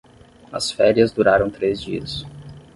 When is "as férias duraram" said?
0.51-1.47